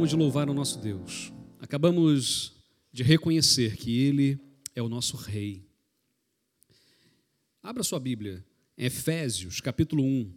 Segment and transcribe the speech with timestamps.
[0.00, 2.54] acabamos de louvar o nosso Deus, acabamos
[2.90, 4.40] de reconhecer que Ele
[4.74, 5.68] é o nosso Rei.
[7.62, 8.42] Abra sua Bíblia,
[8.78, 10.32] Efésios, capítulo 1,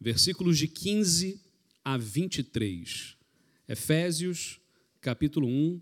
[0.00, 1.40] versículos de 15
[1.84, 3.16] a 23.
[3.68, 4.60] Efésios,
[5.00, 5.80] capítulo 1,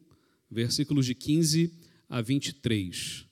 [0.50, 1.72] versículos de 15
[2.10, 3.26] a 23.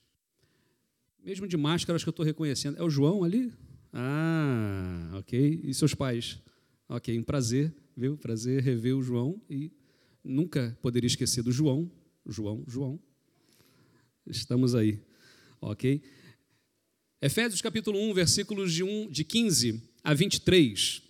[1.23, 2.79] Mesmo de máscara, acho que eu estou reconhecendo.
[2.79, 3.53] É o João ali?
[3.93, 5.61] Ah, ok.
[5.63, 6.39] E seus pais?
[6.89, 8.15] Ok, um prazer, viu?
[8.15, 9.71] Prazer rever o João e
[10.23, 11.89] nunca poderia esquecer do João.
[12.23, 12.99] João, João.
[14.27, 15.01] Estamos aí,
[15.59, 16.03] ok?
[17.19, 21.01] Efésios capítulo 1, versículos de, 1, de 15 a 23.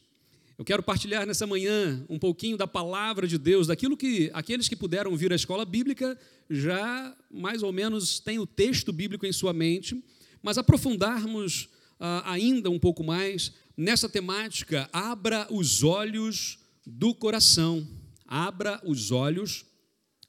[0.58, 4.76] Eu quero partilhar nessa manhã um pouquinho da palavra de Deus, daquilo que aqueles que
[4.76, 6.18] puderam vir à escola bíblica
[6.50, 10.02] já mais ou menos têm o texto bíblico em sua mente,
[10.42, 11.68] mas aprofundarmos
[12.00, 17.86] ah, ainda um pouco mais nessa temática, abra os olhos do coração.
[18.26, 19.66] Abra os olhos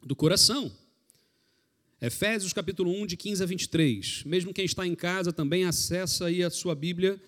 [0.02, 0.72] do coração.
[2.00, 4.24] Efésios capítulo 1, de 15 a 23.
[4.24, 7.20] Mesmo quem está em casa também acessa aí a sua Bíblia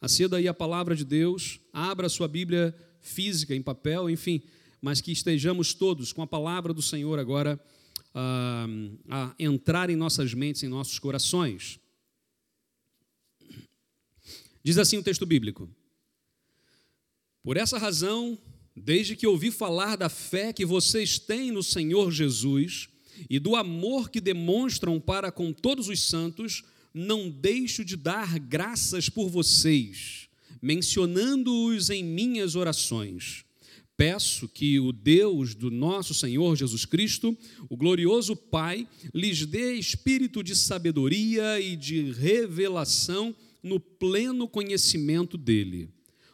[0.00, 4.42] aceda aí a palavra de Deus, abra a sua Bíblia física, em papel, enfim,
[4.80, 7.60] mas que estejamos todos com a palavra do Senhor agora
[8.14, 8.66] ah,
[9.08, 11.80] a entrar em nossas mentes, em nossos corações.
[14.62, 15.68] Diz assim o texto bíblico:
[17.42, 18.38] Por essa razão,
[18.78, 22.88] desde que ouvi falar da fé que vocês têm no Senhor Jesus
[23.28, 26.62] e do amor que demonstram para com todos os santos,
[26.94, 30.28] não deixo de dar graças por vocês,
[30.60, 33.44] mencionando-os em minhas orações.
[33.96, 37.36] Peço que o Deus do nosso Senhor Jesus Cristo,
[37.68, 45.88] o glorioso Pai, lhes dê espírito de sabedoria e de revelação no pleno conhecimento dele.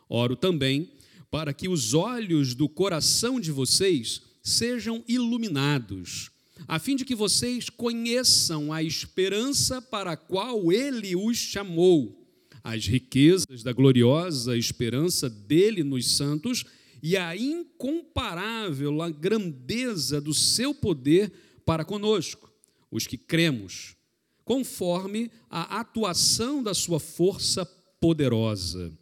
[0.09, 0.91] Oro também
[1.35, 6.31] para que os olhos do coração de vocês sejam iluminados
[6.69, 12.25] a fim de que vocês conheçam a esperança para a qual ele os chamou,
[12.63, 16.65] as riquezas da gloriosa esperança dele nos santos
[17.03, 21.33] e a incomparável a grandeza do seu poder
[21.67, 22.49] para conosco,
[22.93, 23.97] os que cremos,
[24.45, 27.67] conforme a atuação da sua força
[27.99, 28.97] poderosa.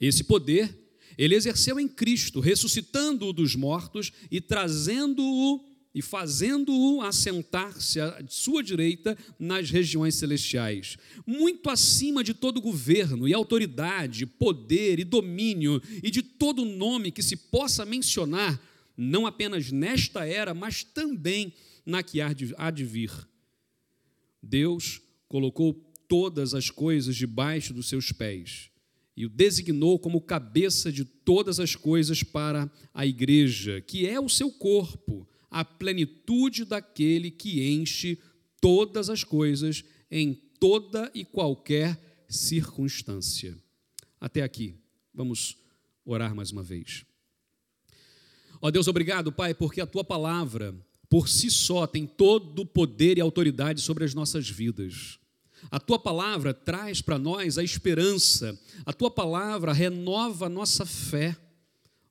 [0.00, 0.85] Esse poder
[1.16, 9.16] ele exerceu em Cristo, ressuscitando-o dos mortos e trazendo-o e fazendo-o assentar-se à sua direita
[9.38, 16.20] nas regiões celestiais, muito acima de todo governo e autoridade, poder e domínio e de
[16.20, 18.60] todo nome que se possa mencionar,
[18.94, 21.54] não apenas nesta era, mas também
[21.86, 23.10] na que há de vir.
[24.42, 25.72] Deus colocou
[26.06, 28.70] todas as coisas debaixo dos seus pés
[29.16, 34.28] e o designou como cabeça de todas as coisas para a igreja, que é o
[34.28, 38.18] seu corpo a plenitude daquele que enche
[38.60, 43.56] todas as coisas em toda e qualquer circunstância.
[44.20, 44.74] Até aqui,
[45.14, 45.56] vamos
[46.04, 47.04] orar mais uma vez.
[48.60, 50.74] Ó Deus, obrigado, Pai, porque a tua palavra,
[51.08, 55.18] por si só, tem todo o poder e autoridade sobre as nossas vidas.
[55.70, 61.36] A tua palavra traz para nós a esperança, a tua palavra renova a nossa fé.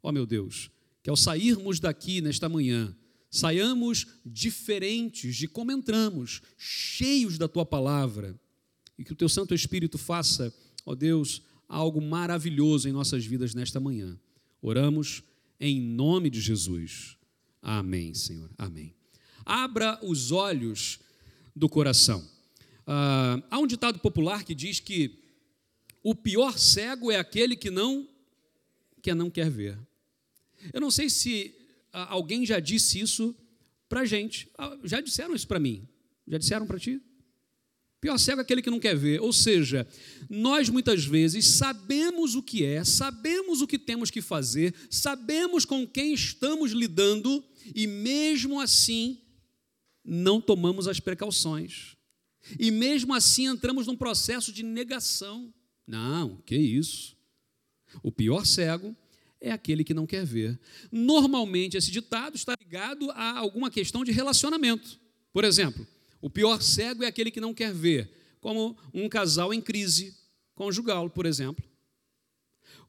[0.01, 0.69] Ó meu Deus,
[1.01, 2.95] que ao sairmos daqui nesta manhã,
[3.29, 8.39] saiamos diferentes de como entramos, cheios da tua palavra,
[8.97, 10.53] e que o teu Santo Espírito faça,
[10.85, 14.17] ó Deus, algo maravilhoso em nossas vidas nesta manhã.
[14.62, 15.22] Oramos
[15.59, 17.17] em nome de Jesus.
[17.62, 18.50] Amém, Senhor.
[18.57, 18.94] Amém.
[19.45, 21.00] Abra os olhos
[21.56, 22.34] do coração.
[22.88, 25.19] Ah, há um ditado popular que diz que
[26.03, 28.07] o pior cego é aquele que não
[29.01, 29.78] que não quer ver.
[30.73, 31.53] Eu não sei se
[31.91, 33.35] alguém já disse isso
[33.88, 34.50] para gente.
[34.57, 35.88] Ah, já disseram isso para mim.
[36.27, 37.00] Já disseram para ti?
[38.01, 39.21] Pior cego é aquele que não quer ver.
[39.21, 39.88] Ou seja,
[40.30, 45.88] nós muitas vezes sabemos o que é, sabemos o que temos que fazer, sabemos com
[45.88, 47.44] quem estamos lidando
[47.74, 49.21] e mesmo assim
[50.04, 51.94] não tomamos as precauções.
[52.59, 55.53] E mesmo assim entramos num processo de negação.
[55.88, 57.15] Não, que isso.
[58.03, 58.95] O pior cego
[59.39, 60.59] é aquele que não quer ver.
[60.92, 65.00] Normalmente, esse ditado está ligado a alguma questão de relacionamento.
[65.31, 65.88] Por exemplo,
[66.21, 68.09] o pior cego é aquele que não quer ver,
[68.39, 70.15] como um casal em crise
[70.56, 71.63] conjugal, por exemplo.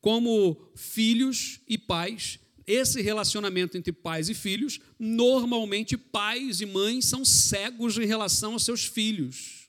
[0.01, 7.25] Como filhos e pais, esse relacionamento entre pais e filhos, normalmente pais e mães são
[7.25, 9.69] cegos em relação aos seus filhos.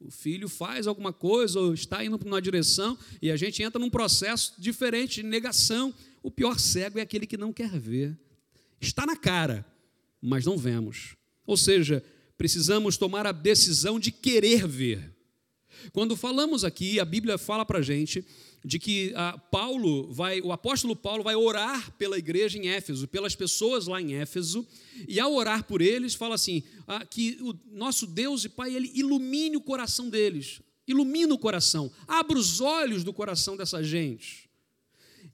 [0.00, 3.78] O filho faz alguma coisa ou está indo para uma direção e a gente entra
[3.78, 8.16] num processo diferente de negação o pior cego é aquele que não quer ver.
[8.80, 9.66] Está na cara,
[10.20, 11.16] mas não vemos.
[11.44, 12.02] Ou seja,
[12.38, 15.12] precisamos tomar a decisão de querer ver.
[15.92, 18.24] Quando falamos aqui, a Bíblia fala para a gente
[18.64, 23.34] de que ah, Paulo vai, o apóstolo Paulo vai orar pela igreja em Éfeso, pelas
[23.34, 24.66] pessoas lá em Éfeso,
[25.08, 28.90] e ao orar por eles, fala assim: ah, que o nosso Deus e Pai, ele
[28.94, 34.50] ilumine o coração deles, ilumina o coração, abra os olhos do coração dessa gente.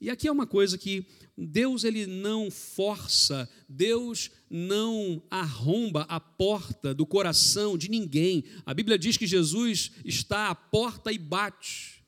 [0.01, 1.05] E aqui é uma coisa que
[1.37, 8.43] Deus ele não força, Deus não arromba a porta do coração de ninguém.
[8.65, 11.98] A Bíblia diz que Jesus está à porta e bate.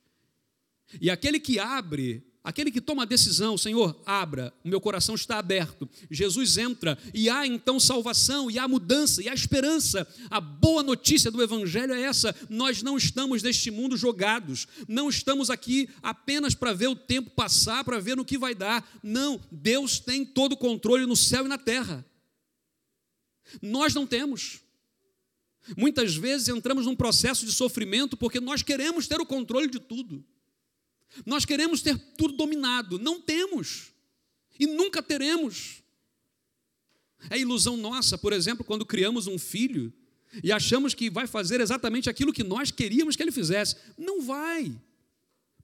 [0.99, 5.37] E aquele que abre, aquele que toma a decisão, Senhor, abra, o meu coração está
[5.37, 5.87] aberto.
[6.09, 10.07] Jesus entra e há então salvação, e há mudança, e há esperança.
[10.29, 15.49] A boa notícia do Evangelho é essa: nós não estamos neste mundo jogados, não estamos
[15.49, 18.87] aqui apenas para ver o tempo passar, para ver no que vai dar.
[19.03, 22.05] Não, Deus tem todo o controle no céu e na terra.
[23.61, 24.61] Nós não temos.
[25.77, 30.25] Muitas vezes entramos num processo de sofrimento porque nós queremos ter o controle de tudo.
[31.25, 33.91] Nós queremos ter tudo dominado, não temos
[34.59, 35.81] e nunca teremos.
[37.29, 39.93] É ilusão nossa, por exemplo, quando criamos um filho
[40.43, 43.75] e achamos que vai fazer exatamente aquilo que nós queríamos que ele fizesse.
[43.97, 44.73] Não vai.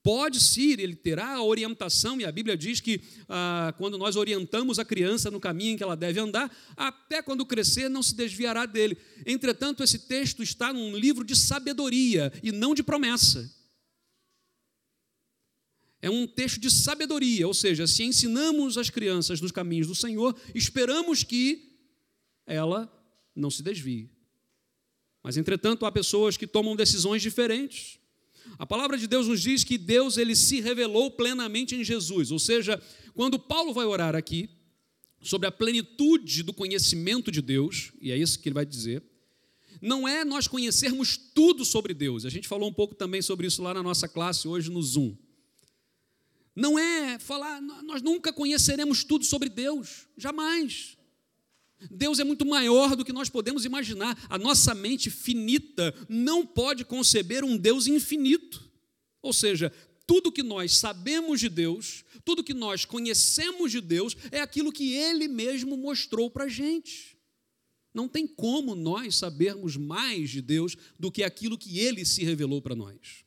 [0.03, 4.79] Pode sim, ele terá a orientação, e a Bíblia diz que ah, quando nós orientamos
[4.79, 8.65] a criança no caminho em que ela deve andar, até quando crescer não se desviará
[8.65, 8.97] dele.
[9.25, 13.53] Entretanto, esse texto está num livro de sabedoria e não de promessa.
[16.01, 20.35] É um texto de sabedoria, ou seja, se ensinamos as crianças nos caminhos do Senhor,
[20.53, 21.73] esperamos que
[22.45, 22.91] ela
[23.35, 24.09] não se desvie.
[25.23, 27.99] Mas, entretanto, há pessoas que tomam decisões diferentes.
[28.57, 32.39] A palavra de Deus nos diz que Deus ele se revelou plenamente em Jesus, ou
[32.39, 32.81] seja,
[33.13, 34.49] quando Paulo vai orar aqui
[35.21, 39.03] sobre a plenitude do conhecimento de Deus, e é isso que ele vai dizer,
[39.81, 42.25] não é nós conhecermos tudo sobre Deus.
[42.25, 45.15] A gente falou um pouco também sobre isso lá na nossa classe hoje no Zoom.
[46.57, 50.97] Não é falar, nós nunca conheceremos tudo sobre Deus, jamais.
[51.91, 54.17] Deus é muito maior do que nós podemos imaginar.
[54.27, 58.67] A nossa mente finita não pode conceber um Deus infinito.
[59.21, 59.71] Ou seja,
[60.07, 64.95] tudo que nós sabemos de Deus, tudo que nós conhecemos de Deus, é aquilo que
[64.95, 67.15] Ele mesmo mostrou para a gente.
[67.93, 72.63] Não tem como nós sabermos mais de Deus do que aquilo que Ele se revelou
[72.63, 73.26] para nós.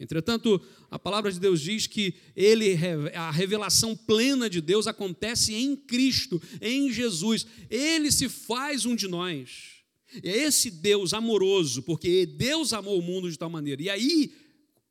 [0.00, 0.60] Entretanto,
[0.90, 2.76] a palavra de Deus diz que ele,
[3.14, 7.46] a revelação plena de Deus acontece em Cristo, em Jesus.
[7.68, 9.78] Ele se faz um de nós.
[10.22, 13.82] É esse Deus amoroso, porque Deus amou o mundo de tal maneira.
[13.82, 14.32] E aí,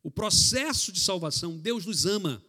[0.04, 2.44] o processo de salvação, Deus nos ama.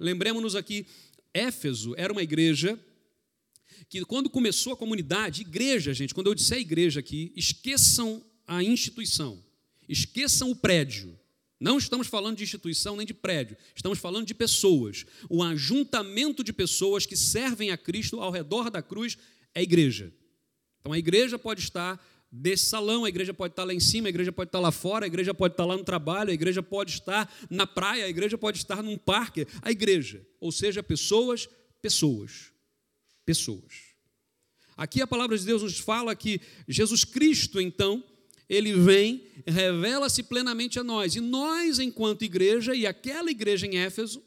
[0.00, 0.86] Lembremos-nos aqui,
[1.32, 2.78] Éfeso era uma igreja
[3.88, 9.42] que, quando começou a comunidade, igreja, gente, quando eu disser igreja aqui, esqueçam a instituição,
[9.88, 11.18] esqueçam o prédio.
[11.60, 15.06] Não estamos falando de instituição nem de prédio, estamos falando de pessoas.
[15.30, 19.16] O ajuntamento de pessoas que servem a Cristo ao redor da cruz
[19.54, 20.12] é a igreja.
[20.80, 24.10] Então a igreja pode estar desse salão, a igreja pode estar lá em cima, a
[24.10, 26.90] igreja pode estar lá fora, a igreja pode estar lá no trabalho, a igreja pode
[26.90, 29.46] estar na praia, a igreja pode estar num parque.
[29.62, 31.48] A igreja, ou seja, pessoas,
[31.80, 32.52] pessoas,
[33.24, 33.94] pessoas.
[34.76, 38.02] Aqui a palavra de Deus nos fala que Jesus Cristo, então,
[38.54, 41.16] ele vem, revela-se plenamente a nós.
[41.16, 44.22] E nós, enquanto igreja, e aquela igreja em Éfeso,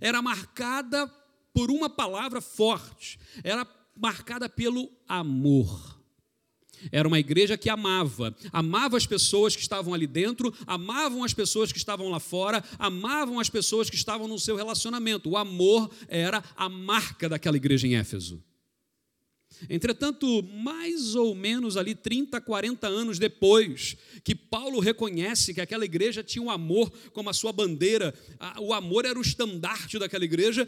[0.00, 1.06] era marcada
[1.52, 6.00] por uma palavra forte, era marcada pelo amor.
[6.90, 11.70] Era uma igreja que amava, amava as pessoas que estavam ali dentro, amavam as pessoas
[11.70, 15.28] que estavam lá fora, amavam as pessoas que estavam no seu relacionamento.
[15.28, 18.42] O amor era a marca daquela igreja em Éfeso.
[19.68, 26.22] Entretanto, mais ou menos ali 30, 40 anos depois, que Paulo reconhece que aquela igreja
[26.22, 28.14] tinha um amor como a sua bandeira,
[28.60, 30.66] o amor era o estandarte daquela igreja,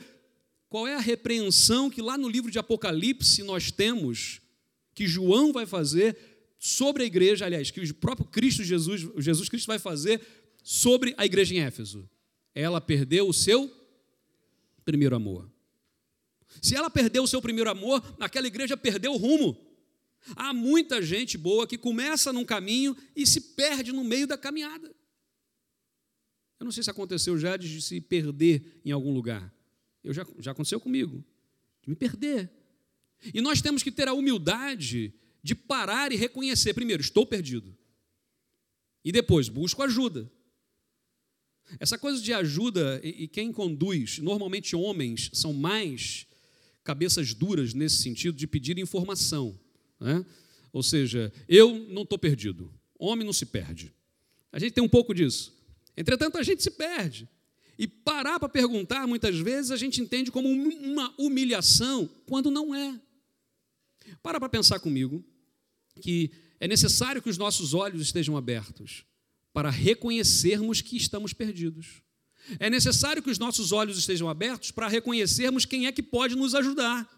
[0.69, 4.41] qual é a repreensão que lá no livro de Apocalipse nós temos,
[4.95, 6.17] que João vai fazer
[6.59, 10.21] sobre a igreja, aliás, que o próprio Cristo Jesus, Jesus Cristo vai fazer
[10.63, 12.09] sobre a igreja em Éfeso?
[12.55, 13.71] Ela perdeu o seu
[14.85, 15.52] primeiro amor.
[16.61, 19.57] Se ela perdeu o seu primeiro amor, aquela igreja perdeu o rumo.
[20.37, 24.95] Há muita gente boa que começa num caminho e se perde no meio da caminhada.
[26.61, 29.53] Eu não sei se aconteceu já de se perder em algum lugar.
[30.05, 31.25] Eu já, já aconteceu comigo,
[31.83, 32.51] de me perder.
[33.35, 37.77] E nós temos que ter a humildade de parar e reconhecer: primeiro, estou perdido.
[39.05, 40.31] E depois, busco ajuda.
[41.81, 46.27] Essa coisa de ajuda, e, e quem conduz, normalmente homens, são mais
[46.85, 49.59] cabeças duras nesse sentido de pedir informação.
[50.01, 50.25] Né?
[50.73, 52.73] Ou seja, eu não estou perdido.
[52.99, 53.93] Homem não se perde.
[54.51, 55.53] A gente tem um pouco disso.
[55.97, 57.29] Entretanto, a gente se perde.
[57.79, 63.01] E parar para perguntar, muitas vezes, a gente entende como uma humilhação, quando não é.
[64.23, 65.25] Para para pensar comigo
[66.01, 69.05] que é necessário que os nossos olhos estejam abertos
[69.53, 72.03] para reconhecermos que estamos perdidos.
[72.59, 76.55] É necessário que os nossos olhos estejam abertos para reconhecermos quem é que pode nos
[76.55, 77.09] ajudar.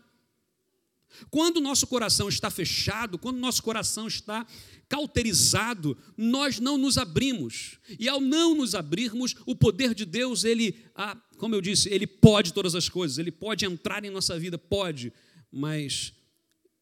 [1.30, 4.46] Quando o nosso coração está fechado, quando o nosso coração está
[4.88, 7.78] cauterizado, nós não nos abrimos.
[7.98, 12.06] E ao não nos abrirmos, o poder de Deus, ele, ah, como eu disse, ele
[12.06, 15.12] pode todas as coisas, ele pode entrar em nossa vida, pode,
[15.50, 16.12] mas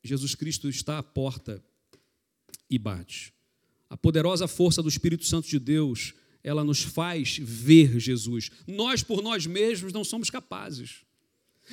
[0.02, 1.62] Jesus Cristo está à porta
[2.68, 3.32] e bate.
[3.88, 8.50] A poderosa força do Espírito Santo de Deus, ela nos faz ver Jesus.
[8.66, 11.04] Nós, por nós mesmos, não somos capazes.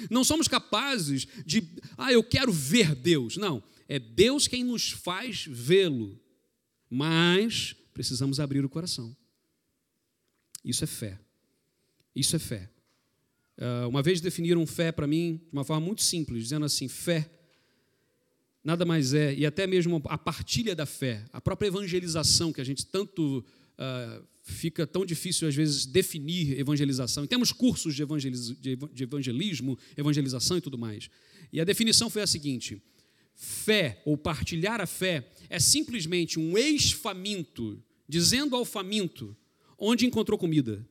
[0.09, 1.63] Não somos capazes de,
[1.97, 3.37] ah, eu quero ver Deus.
[3.37, 6.19] Não, é Deus quem nos faz vê-lo.
[6.89, 9.15] Mas precisamos abrir o coração.
[10.63, 11.19] Isso é fé.
[12.15, 12.69] Isso é fé.
[13.57, 17.29] Ah, uma vez definiram fé para mim de uma forma muito simples, dizendo assim: fé
[18.63, 22.63] nada mais é, e até mesmo a partilha da fé, a própria evangelização, que a
[22.63, 23.43] gente tanto
[23.79, 27.23] uh, fica tão difícil às vezes definir evangelização.
[27.23, 28.05] E temos cursos de,
[28.93, 31.09] de evangelismo, evangelização e tudo mais.
[31.51, 32.81] E a definição foi a seguinte:
[33.35, 39.35] fé ou partilhar a fé é simplesmente um ex-faminto dizendo ao faminto
[39.77, 40.85] onde encontrou comida.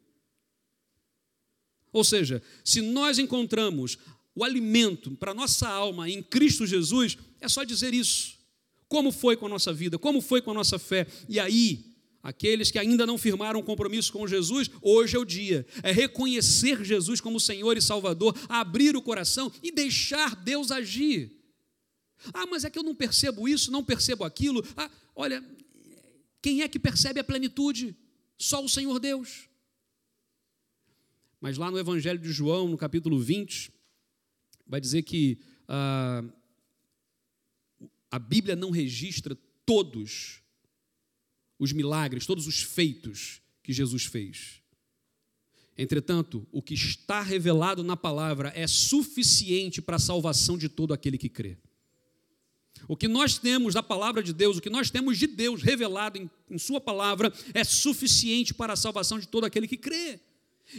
[1.92, 3.99] Ou seja, se nós encontramos
[4.35, 8.38] o alimento para a nossa alma em Cristo Jesus, é só dizer isso.
[8.87, 11.07] Como foi com a nossa vida, como foi com a nossa fé.
[11.28, 11.98] E aí,
[12.28, 15.66] Aqueles que ainda não firmaram um compromisso com Jesus, hoje é o dia.
[15.82, 21.32] É reconhecer Jesus como Senhor e Salvador, abrir o coração e deixar Deus agir.
[22.35, 24.62] Ah, mas é que eu não percebo isso, não percebo aquilo.
[24.76, 25.42] Ah, olha,
[26.42, 27.97] quem é que percebe a plenitude?
[28.37, 29.49] Só o Senhor Deus.
[31.40, 33.73] Mas lá no Evangelho de João, no capítulo 20,
[34.66, 36.23] vai dizer que ah,
[38.11, 40.42] a Bíblia não registra todos
[41.59, 44.62] os milagres, todos os feitos que Jesus fez.
[45.77, 51.17] Entretanto, o que está revelado na palavra é suficiente para a salvação de todo aquele
[51.17, 51.57] que crê.
[52.87, 56.19] O que nós temos da palavra de Deus, o que nós temos de Deus revelado
[56.19, 60.21] em, em Sua palavra, é suficiente para a salvação de todo aquele que crê.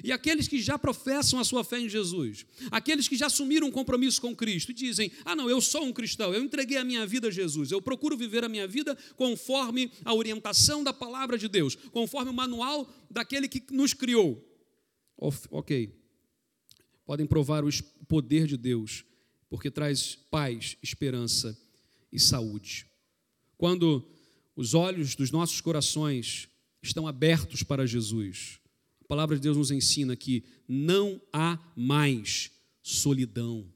[0.03, 3.71] E aqueles que já professam a sua fé em Jesus, aqueles que já assumiram um
[3.71, 7.27] compromisso com Cristo dizem: Ah, não, eu sou um cristão, eu entreguei a minha vida
[7.27, 11.75] a Jesus, eu procuro viver a minha vida conforme a orientação da palavra de Deus,
[11.75, 14.45] conforme o manual daquele que nos criou.
[15.17, 15.91] Ok,
[17.05, 17.69] podem provar o
[18.07, 19.03] poder de Deus,
[19.49, 21.59] porque traz paz, esperança
[22.11, 22.85] e saúde.
[23.57, 24.07] Quando
[24.55, 26.47] os olhos dos nossos corações
[26.81, 28.59] estão abertos para Jesus,
[29.09, 32.51] palavra de Deus nos ensina que não há mais
[32.83, 33.67] solidão.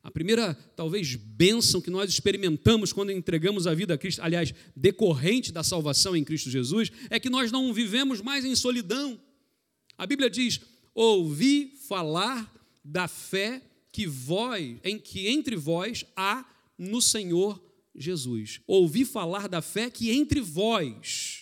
[0.00, 5.50] A primeira, talvez, bênção que nós experimentamos quando entregamos a vida a Cristo, aliás, decorrente
[5.50, 9.20] da salvação em Cristo Jesus, é que nós não vivemos mais em solidão.
[9.98, 10.60] A Bíblia diz:
[10.94, 12.52] ouvi falar
[12.84, 13.60] da fé
[13.90, 16.48] que vós, em que entre vós há
[16.78, 17.60] no Senhor
[17.94, 18.60] Jesus.
[18.68, 21.41] Ouvi falar da fé que entre vós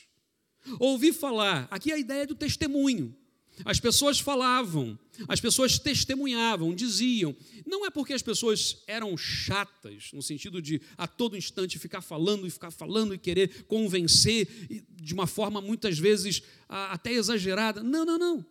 [0.79, 3.17] Ouvi falar, aqui é a ideia do testemunho.
[3.65, 4.99] As pessoas falavam,
[5.29, 7.37] as pessoas testemunhavam, diziam.
[7.67, 12.47] Não é porque as pessoas eram chatas, no sentido de a todo instante ficar falando
[12.47, 14.49] e ficar falando e querer convencer
[14.91, 17.83] de uma forma muitas vezes até exagerada.
[17.83, 18.47] Não, não, não.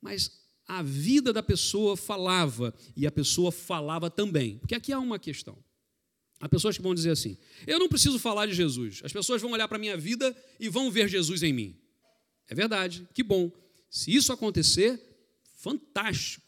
[0.00, 0.30] Mas
[0.68, 4.58] a vida da pessoa falava e a pessoa falava também.
[4.58, 5.58] Porque aqui há uma questão.
[6.40, 9.00] Há pessoas que vão dizer assim: eu não preciso falar de Jesus.
[9.04, 11.76] As pessoas vão olhar para a minha vida e vão ver Jesus em mim.
[12.48, 13.50] É verdade, que bom.
[13.88, 15.00] Se isso acontecer,
[15.56, 16.44] fantástico.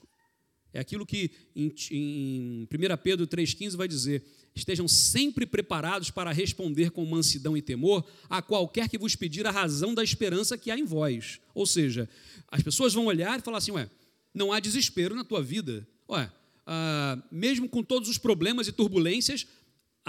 [0.73, 2.68] É aquilo que em, em 1
[3.02, 4.23] Pedro 3,15 vai dizer:
[4.54, 9.50] estejam sempre preparados para responder com mansidão e temor a qualquer que vos pedir a
[9.50, 11.40] razão da esperança que há em vós.
[11.54, 12.09] Ou seja,
[12.49, 13.88] as pessoas vão olhar e falar assim: ué,
[14.35, 15.88] não há desespero na tua vida.
[16.11, 16.30] Ué,
[16.66, 19.47] ah, mesmo com todos os problemas e turbulências,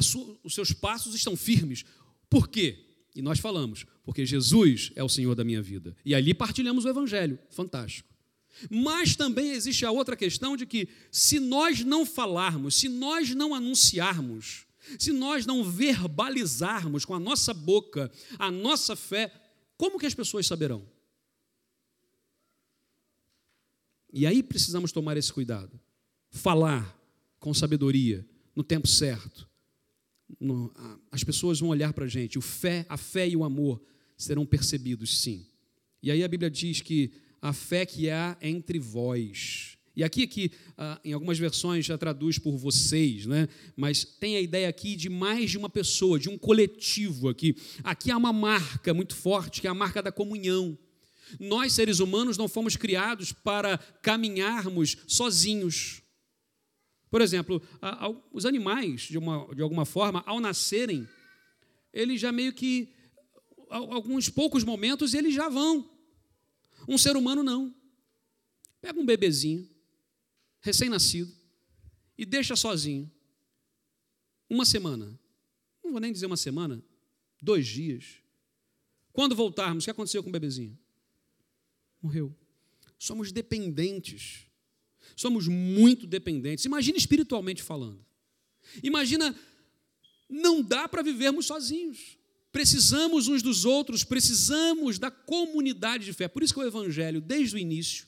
[0.02, 1.84] sua, os seus passos estão firmes.
[2.30, 2.86] Por quê?
[3.16, 5.96] E nós falamos, porque Jesus é o Senhor da minha vida.
[6.06, 7.40] E ali partilhamos o Evangelho.
[7.50, 8.08] Fantástico.
[8.70, 13.54] Mas também existe a outra questão de que, se nós não falarmos, se nós não
[13.54, 14.66] anunciarmos,
[14.98, 19.32] se nós não verbalizarmos com a nossa boca a nossa fé,
[19.78, 20.86] como que as pessoas saberão?
[24.12, 25.80] E aí precisamos tomar esse cuidado.
[26.32, 26.98] Falar
[27.40, 29.49] com sabedoria, no tempo certo,
[30.40, 30.74] no,
[31.12, 32.38] as pessoas vão olhar para a gente.
[32.38, 33.82] O fé, a fé e o amor
[34.18, 35.46] serão percebidos, sim.
[36.04, 39.78] E aí a Bíblia diz que a fé que há entre vós.
[39.96, 43.50] E aqui, aqui ah, em algumas versões já traduz por vocês, né?
[43.76, 47.56] mas tem a ideia aqui de mais de uma pessoa, de um coletivo aqui.
[47.84, 50.78] Aqui há uma marca muito forte, que é a marca da comunhão.
[51.40, 56.02] Nós, seres humanos, não fomos criados para caminharmos sozinhos.
[57.10, 57.62] Por exemplo,
[58.32, 61.08] os animais, de, uma, de alguma forma, ao nascerem,
[61.92, 62.94] eles já meio que,
[63.70, 65.90] alguns poucos momentos, eles já vão.
[66.88, 67.74] Um ser humano não.
[68.80, 69.68] Pega um bebezinho,
[70.62, 71.34] recém-nascido,
[72.18, 73.12] e deixa sozinho.
[74.50, 75.20] Uma semana.
[75.84, 76.84] Não vou nem dizer uma semana,
[77.42, 78.22] dois dias.
[79.12, 80.78] Quando voltarmos, o que aconteceu com o bebezinho?
[82.02, 82.36] Morreu.
[83.00, 84.49] Somos dependentes
[85.16, 86.66] Somos muito dependentes.
[86.66, 88.04] Imagina espiritualmente falando.
[88.84, 89.36] Imagina,
[90.30, 92.18] não dá para vivermos sozinhos.
[92.52, 96.28] Precisamos uns dos outros, precisamos da comunidade de fé.
[96.28, 98.08] Por isso que o Evangelho, desde o início,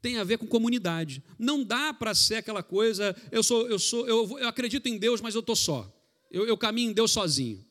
[0.00, 1.22] tem a ver com comunidade.
[1.38, 5.20] Não dá para ser aquela coisa, eu sou, eu sou, eu, eu acredito em Deus,
[5.20, 5.92] mas eu estou só.
[6.30, 7.64] Eu, eu caminho em Deus sozinho.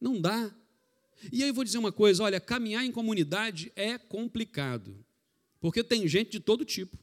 [0.00, 0.54] Não dá.
[1.32, 4.94] E aí eu vou dizer uma coisa: olha, caminhar em comunidade é complicado,
[5.60, 6.96] porque tem gente de todo tipo.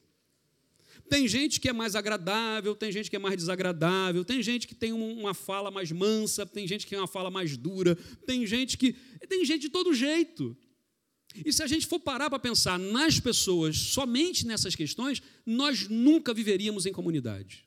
[1.10, 4.74] Tem gente que é mais agradável, tem gente que é mais desagradável, tem gente que
[4.74, 7.96] tem uma fala mais mansa, tem gente que tem uma fala mais dura,
[8.26, 8.94] tem gente que.
[9.28, 10.58] Tem gente de todo jeito.
[11.44, 16.34] E se a gente for parar para pensar nas pessoas somente nessas questões, nós nunca
[16.34, 17.66] viveríamos em comunidade.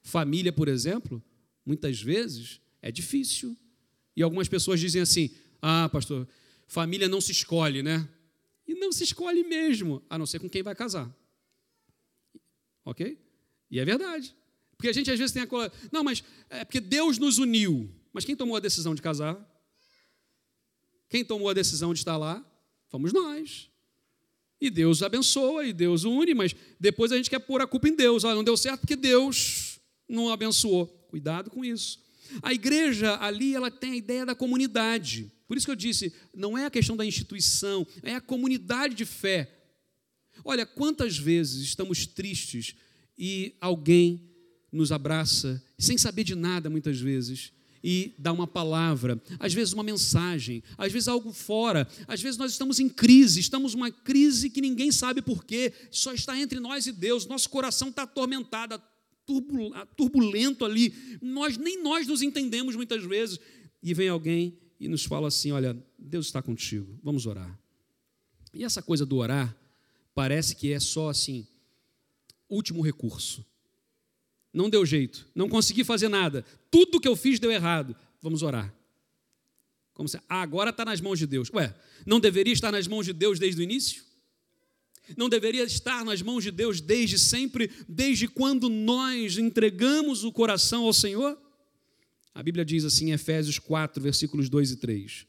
[0.00, 1.22] Família, por exemplo,
[1.66, 3.56] muitas vezes é difícil.
[4.16, 5.30] E algumas pessoas dizem assim:
[5.60, 6.26] ah, pastor,
[6.66, 8.08] família não se escolhe, né?
[8.66, 11.14] E não se escolhe mesmo, a não ser com quem vai casar.
[12.84, 13.18] Ok?
[13.70, 14.34] E é verdade.
[14.76, 15.72] Porque a gente às vezes tem a coisa.
[15.90, 17.90] Não, mas é porque Deus nos uniu.
[18.12, 19.36] Mas quem tomou a decisão de casar?
[21.08, 22.44] Quem tomou a decisão de estar lá?
[22.88, 23.70] Fomos nós.
[24.60, 27.96] E Deus abençoa, e Deus une, mas depois a gente quer pôr a culpa em
[27.96, 28.24] Deus.
[28.24, 30.86] Ah, não deu certo porque Deus não abençoou.
[31.08, 32.00] Cuidado com isso.
[32.42, 35.30] A igreja ali, ela tem a ideia da comunidade.
[35.46, 39.04] Por isso que eu disse, não é a questão da instituição, é a comunidade de
[39.04, 39.61] fé.
[40.44, 42.74] Olha, quantas vezes estamos tristes
[43.16, 44.20] e alguém
[44.70, 47.52] nos abraça, sem saber de nada muitas vezes,
[47.84, 52.52] e dá uma palavra, às vezes uma mensagem, às vezes algo fora, às vezes nós
[52.52, 56.92] estamos em crise, estamos numa crise que ninguém sabe porquê, só está entre nós e
[56.92, 58.80] Deus, nosso coração está atormentado,
[59.96, 63.38] turbulento ali, nós nem nós nos entendemos muitas vezes,
[63.82, 67.58] e vem alguém e nos fala assim: olha, Deus está contigo, vamos orar.
[68.54, 69.56] E essa coisa do orar,
[70.14, 71.46] parece que é só assim,
[72.48, 73.44] último recurso.
[74.52, 77.96] Não deu jeito, não consegui fazer nada, tudo que eu fiz deu errado.
[78.20, 78.72] Vamos orar.
[79.94, 81.50] Como se, ah, agora está nas mãos de Deus.
[81.52, 81.74] Ué,
[82.06, 84.04] não deveria estar nas mãos de Deus desde o início?
[85.16, 90.84] Não deveria estar nas mãos de Deus desde sempre, desde quando nós entregamos o coração
[90.84, 91.38] ao Senhor?
[92.34, 95.26] A Bíblia diz assim em Efésios 4, versículos 2 e 3: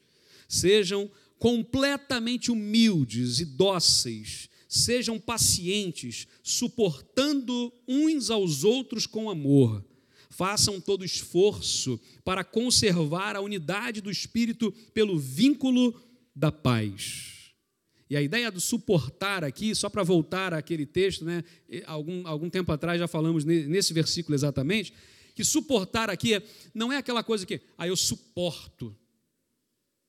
[0.48, 9.84] Sejam completamente humildes e dóceis, Sejam pacientes, suportando uns aos outros com amor.
[10.28, 15.94] Façam todo esforço para conservar a unidade do espírito pelo vínculo
[16.34, 17.52] da paz.
[18.10, 21.44] E a ideia do suportar aqui, só para voltar àquele texto, né,
[21.86, 24.92] algum, algum tempo atrás já falamos nesse versículo exatamente,
[25.36, 26.42] que suportar aqui é,
[26.74, 28.92] não é aquela coisa que, ah, eu suporto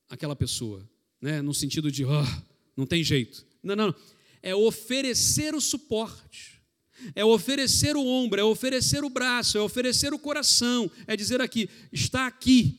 [0.08, 0.84] aquela pessoa,
[1.20, 2.42] né, no sentido de, oh,
[2.76, 3.46] não tem jeito.
[3.62, 3.94] Não, não,
[4.46, 6.62] é oferecer o suporte,
[7.16, 11.68] é oferecer o ombro, é oferecer o braço, é oferecer o coração, é dizer aqui:
[11.92, 12.78] está aqui,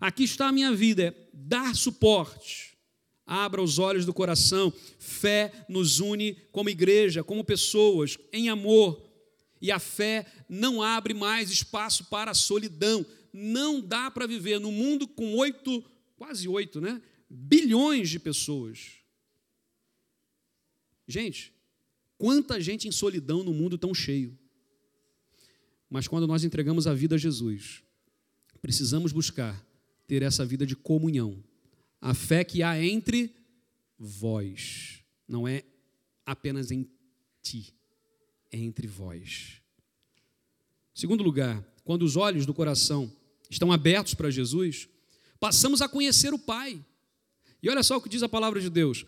[0.00, 2.76] aqui está a minha vida, é dar suporte.
[3.24, 9.08] Abra os olhos do coração, fé nos une como igreja, como pessoas, em amor.
[9.60, 13.06] E a fé não abre mais espaço para a solidão.
[13.32, 15.82] Não dá para viver no mundo com oito,
[16.16, 17.00] quase oito, né?
[17.30, 19.01] Bilhões de pessoas
[21.06, 21.52] Gente,
[22.18, 24.38] quanta gente em solidão no mundo tão cheio.
[25.90, 27.82] Mas quando nós entregamos a vida a Jesus,
[28.60, 29.62] precisamos buscar
[30.06, 31.42] ter essa vida de comunhão.
[32.00, 33.34] A fé que há entre
[33.98, 35.62] vós, não é
[36.24, 36.88] apenas em
[37.42, 37.74] ti,
[38.50, 39.60] é entre vós.
[40.94, 43.10] Segundo lugar, quando os olhos do coração
[43.50, 44.88] estão abertos para Jesus,
[45.40, 46.84] passamos a conhecer o Pai.
[47.62, 49.04] E olha só o que diz a palavra de Deus: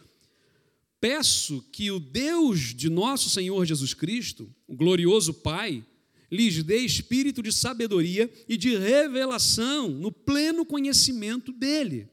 [1.05, 5.85] peço que o Deus de nosso Senhor Jesus Cristo, o glorioso Pai,
[6.33, 12.09] lhes dê espírito de sabedoria e de revelação no pleno conhecimento dele.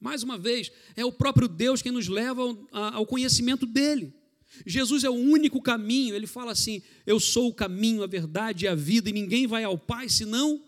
[0.00, 2.42] Mais uma vez, é o próprio Deus quem nos leva
[2.72, 4.14] ao, conhecimento dele.
[4.64, 8.68] Jesus é o único caminho, ele fala assim: Eu sou o caminho, a verdade e
[8.68, 10.64] a vida, e ninguém vai ao Pai senão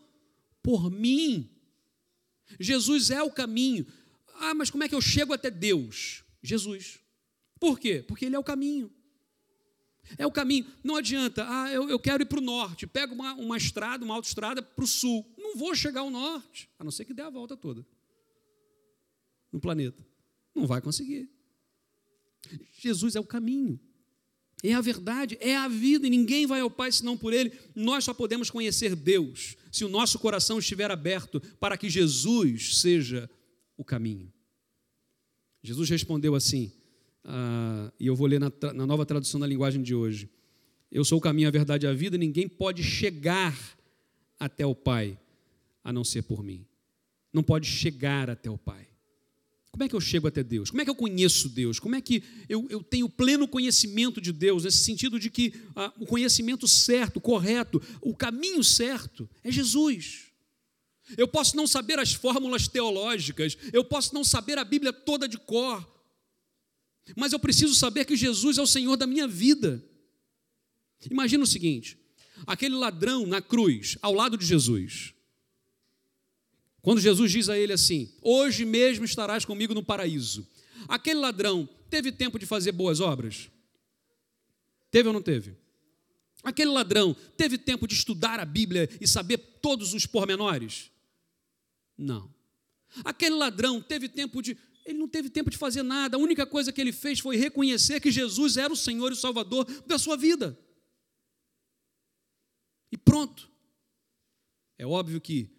[0.62, 1.48] por mim.
[2.60, 3.86] Jesus é o caminho.
[4.34, 6.22] Ah, mas como é que eu chego até Deus?
[6.42, 7.00] Jesus.
[7.60, 8.02] Por quê?
[8.02, 8.90] Porque Ele é o caminho.
[10.18, 10.66] É o caminho.
[10.82, 14.14] Não adianta, ah, eu, eu quero ir para o norte, pego uma, uma estrada, uma
[14.14, 15.30] autoestrada para o sul.
[15.38, 17.86] Não vou chegar ao norte, a não ser que dê a volta toda
[19.52, 20.04] no planeta.
[20.54, 21.30] Não vai conseguir.
[22.72, 23.78] Jesus é o caminho,
[24.62, 27.52] é a verdade, é a vida, e ninguém vai ao Pai senão por Ele.
[27.74, 33.30] Nós só podemos conhecer Deus se o nosso coração estiver aberto para que Jesus seja
[33.76, 34.32] o caminho.
[35.62, 36.72] Jesus respondeu assim,
[37.24, 40.28] ah, e eu vou ler na, na nova tradução da linguagem de hoje:
[40.90, 43.56] Eu sou o caminho, a verdade e a vida, ninguém pode chegar
[44.38, 45.18] até o Pai
[45.84, 46.66] a não ser por mim.
[47.32, 48.90] Não pode chegar até o Pai.
[49.70, 50.68] Como é que eu chego até Deus?
[50.70, 51.78] Como é que eu conheço Deus?
[51.78, 55.92] Como é que eu, eu tenho pleno conhecimento de Deus, nesse sentido de que ah,
[55.98, 60.26] o conhecimento certo, correto, o caminho certo é Jesus.
[61.16, 65.38] Eu posso não saber as fórmulas teológicas, eu posso não saber a Bíblia toda de
[65.38, 65.86] cor,
[67.16, 69.84] mas eu preciso saber que Jesus é o Senhor da minha vida.
[71.10, 71.98] Imagina o seguinte:
[72.46, 75.14] aquele ladrão na cruz, ao lado de Jesus,
[76.82, 80.46] quando Jesus diz a ele assim: Hoje mesmo estarás comigo no paraíso.
[80.88, 83.50] Aquele ladrão teve tempo de fazer boas obras?
[84.90, 85.56] Teve ou não teve?
[86.42, 90.90] Aquele ladrão teve tempo de estudar a Bíblia e saber todos os pormenores?
[91.96, 92.32] Não.
[93.04, 94.56] Aquele ladrão teve tempo de.
[94.84, 96.16] Ele não teve tempo de fazer nada.
[96.16, 99.16] A única coisa que ele fez foi reconhecer que Jesus era o Senhor e o
[99.16, 100.58] Salvador da sua vida.
[102.90, 103.50] E pronto.
[104.78, 105.50] É óbvio que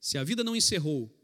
[0.00, 1.14] se a vida não encerrou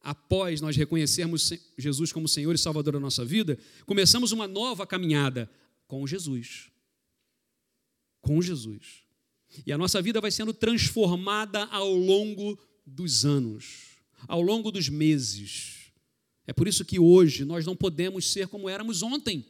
[0.00, 5.50] após nós reconhecermos Jesus como Senhor e Salvador da nossa vida, começamos uma nova caminhada
[5.86, 6.70] com Jesus.
[8.20, 9.04] Com Jesus.
[9.66, 15.79] E a nossa vida vai sendo transformada ao longo dos anos, ao longo dos meses.
[16.46, 19.44] É por isso que hoje nós não podemos ser como éramos ontem.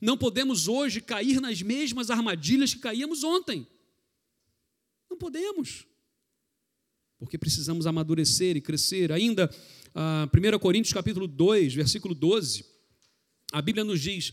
[0.00, 3.66] Não podemos hoje cair nas mesmas armadilhas que caíamos ontem.
[5.08, 5.86] Não podemos
[7.18, 9.10] porque precisamos amadurecer e crescer.
[9.10, 9.50] Ainda,
[10.54, 12.64] 1 Coríntios capítulo 2, versículo 12,
[13.52, 14.32] a Bíblia nos diz: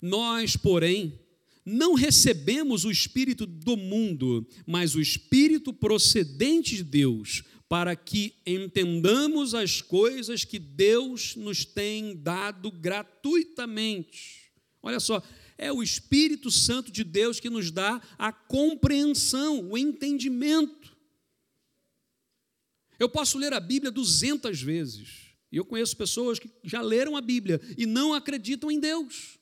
[0.00, 1.18] Nós, porém,
[1.66, 9.52] não recebemos o Espírito do mundo, mas o Espírito procedente de Deus, para que entendamos
[9.52, 14.52] as coisas que Deus nos tem dado gratuitamente.
[14.80, 15.20] Olha só,
[15.58, 20.96] é o Espírito Santo de Deus que nos dá a compreensão, o entendimento.
[22.98, 25.26] Eu posso ler a Bíblia duzentas vezes.
[25.50, 29.35] E eu conheço pessoas que já leram a Bíblia e não acreditam em Deus.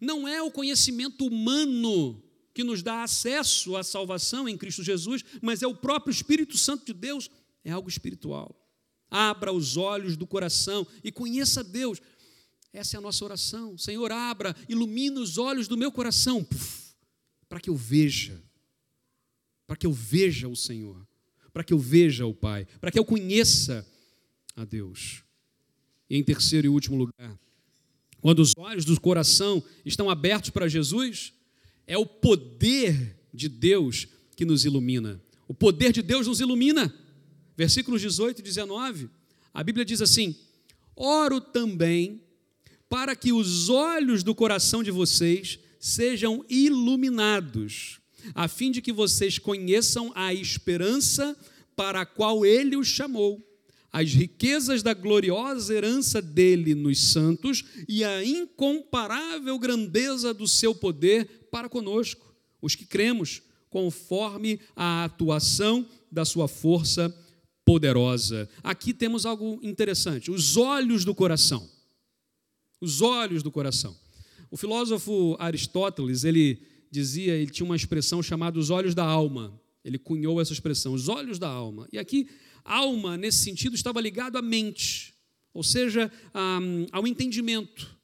[0.00, 5.62] Não é o conhecimento humano que nos dá acesso à salvação em Cristo Jesus, mas
[5.62, 7.28] é o próprio Espírito Santo de Deus,
[7.64, 8.54] é algo espiritual.
[9.10, 12.00] Abra os olhos do coração e conheça Deus.
[12.72, 13.76] Essa é a nossa oração.
[13.78, 16.46] Senhor, abra, ilumina os olhos do meu coração,
[17.48, 18.42] para que eu veja,
[19.66, 21.06] para que eu veja o Senhor
[21.54, 23.86] para que eu veja o Pai, para que eu conheça
[24.56, 25.22] a Deus.
[26.10, 27.38] E em terceiro e último lugar,
[28.24, 31.34] quando os olhos do coração estão abertos para Jesus,
[31.86, 35.20] é o poder de Deus que nos ilumina.
[35.46, 36.90] O poder de Deus nos ilumina.
[37.54, 39.10] Versículos 18 e 19,
[39.52, 40.34] a Bíblia diz assim:
[40.96, 42.22] Oro também
[42.88, 48.00] para que os olhos do coração de vocês sejam iluminados
[48.34, 51.36] a fim de que vocês conheçam a esperança
[51.76, 53.46] para a qual ele os chamou,
[53.94, 61.46] as riquezas da gloriosa herança dele nos santos e a incomparável grandeza do seu poder
[61.48, 67.16] para conosco, os que cremos, conforme a atuação da sua força
[67.64, 68.48] poderosa.
[68.64, 71.64] Aqui temos algo interessante: os olhos do coração.
[72.80, 73.96] Os olhos do coração.
[74.50, 79.56] O filósofo Aristóteles, ele dizia, ele tinha uma expressão chamada os olhos da alma.
[79.84, 81.86] Ele cunhou essa expressão, os olhos da alma.
[81.92, 82.26] E aqui,
[82.64, 85.14] alma, nesse sentido, estava ligado à mente,
[85.52, 86.10] ou seja,
[86.90, 87.94] ao entendimento.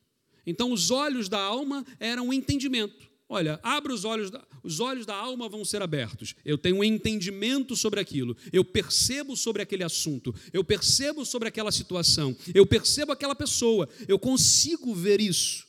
[0.46, 3.08] Então, os olhos da alma eram o entendimento.
[3.28, 6.34] olha, abre os olhos, da, os olhos da alma vão ser abertos.
[6.44, 11.70] Eu tenho um entendimento sobre aquilo, eu percebo sobre aquele assunto, eu percebo sobre aquela
[11.70, 15.64] situação, eu percebo aquela pessoa, eu consigo ver isso.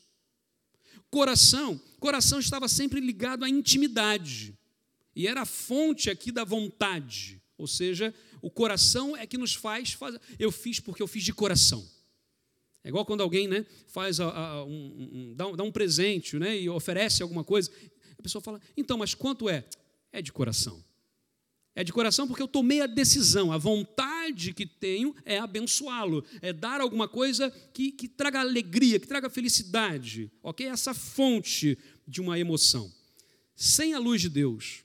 [1.11, 4.57] Coração, coração estava sempre ligado à intimidade
[5.15, 9.93] e era a fonte aqui da vontade, ou seja, o coração é que nos faz,
[9.93, 11.87] faz eu fiz porque eu fiz de coração.
[12.83, 16.39] É igual quando alguém né, faz a, a, um, um, dá, um, dá um presente
[16.39, 17.71] né, e oferece alguma coisa.
[18.17, 19.63] A pessoa fala, então, mas quanto é?
[20.11, 20.83] É de coração.
[21.73, 26.51] É de coração porque eu tomei a decisão, a vontade que tenho é abençoá-lo, é
[26.51, 30.67] dar alguma coisa que, que traga alegria, que traga felicidade, ok?
[30.67, 32.91] Essa fonte de uma emoção.
[33.55, 34.83] Sem a luz de Deus,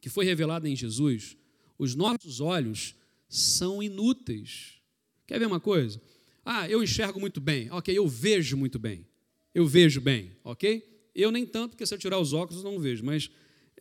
[0.00, 1.36] que foi revelada em Jesus,
[1.78, 2.94] os nossos olhos
[3.28, 4.80] são inúteis.
[5.26, 6.00] Quer ver uma coisa?
[6.44, 7.70] Ah, eu enxergo muito bem.
[7.70, 9.06] Ok, eu vejo muito bem.
[9.54, 10.82] Eu vejo bem, ok?
[11.14, 13.30] Eu nem tanto, porque se eu tirar os óculos não vejo, mas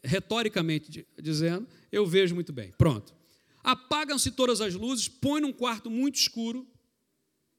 [0.03, 2.73] retoricamente dizendo, eu vejo muito bem.
[2.77, 3.15] Pronto.
[3.63, 6.67] Apagam-se todas as luzes, põe num quarto muito escuro,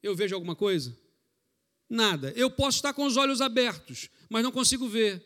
[0.02, 0.96] eu vejo alguma coisa?
[1.88, 2.32] Nada.
[2.36, 5.22] Eu posso estar com os olhos abertos, mas não consigo ver.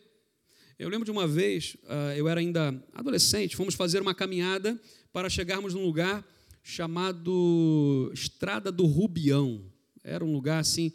[0.78, 4.80] Eu lembro de uma vez, ah, eu era ainda adolescente, fomos fazer uma caminhada
[5.12, 6.26] para chegarmos num lugar
[6.62, 9.62] chamado Estrada do Rubião.
[10.02, 10.92] Era um lugar assim.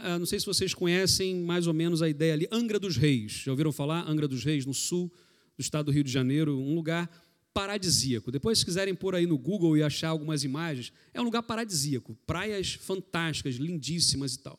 [0.00, 2.48] Ah, não sei se vocês conhecem mais ou menos a ideia ali.
[2.50, 3.42] Angra dos Reis.
[3.44, 4.08] Já ouviram falar?
[4.08, 5.12] Angra dos Reis, no sul
[5.56, 6.58] do estado do Rio de Janeiro.
[6.58, 7.10] Um lugar
[7.52, 8.32] paradisíaco.
[8.32, 12.16] Depois, se quiserem pôr aí no Google e achar algumas imagens, é um lugar paradisíaco.
[12.26, 14.58] Praias fantásticas, lindíssimas e tal.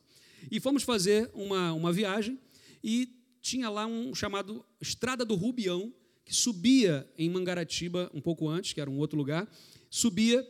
[0.50, 2.40] E fomos fazer uma, uma viagem
[2.84, 3.10] e
[3.42, 5.94] tinha lá um chamado Estrada do Rubião,
[6.26, 9.48] que subia em Mangaratiba, um pouco antes, que era um outro lugar,
[9.90, 10.46] subia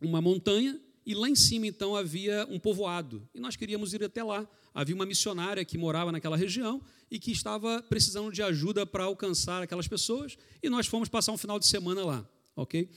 [0.00, 3.28] uma montanha e lá em cima, então, havia um povoado.
[3.34, 4.48] E nós queríamos ir até lá.
[4.72, 9.62] Havia uma missionária que morava naquela região e que estava precisando de ajuda para alcançar
[9.62, 10.38] aquelas pessoas.
[10.62, 12.88] E nós fomos passar um final de semana lá, ok?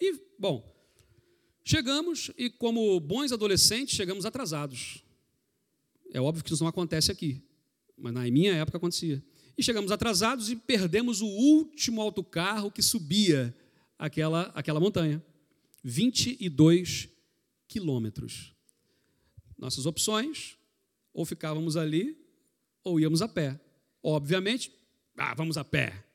[0.00, 0.64] E, bom,
[1.64, 5.02] chegamos e, como bons adolescentes, chegamos atrasados.
[6.12, 7.42] É óbvio que isso não acontece aqui,
[7.98, 9.20] mas na minha época acontecia.
[9.56, 13.54] E chegamos atrasados e perdemos o último autocarro que subia
[13.98, 15.22] aquela, aquela montanha.
[15.82, 17.08] 22
[17.66, 18.52] quilômetros.
[19.56, 20.56] Nossas opções,
[21.14, 22.18] ou ficávamos ali,
[22.84, 23.58] ou íamos a pé.
[24.02, 24.70] Obviamente,
[25.16, 26.05] ah, vamos a pé.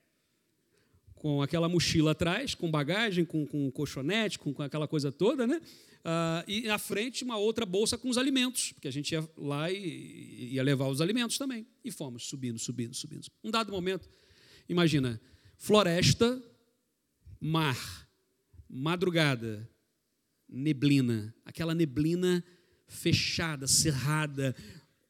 [1.21, 5.61] Com aquela mochila atrás, com bagagem, com, com colchonete, com, com aquela coisa toda, né?
[6.03, 9.71] Ah, e na frente uma outra bolsa com os alimentos, porque a gente ia lá
[9.71, 11.67] e ia levar os alimentos também.
[11.85, 13.27] E fomos subindo, subindo, subindo.
[13.43, 14.09] Um dado momento,
[14.67, 15.21] imagina,
[15.57, 16.41] floresta,
[17.39, 17.77] mar,
[18.67, 19.69] madrugada,
[20.49, 22.43] neblina, aquela neblina
[22.87, 24.55] fechada, cerrada,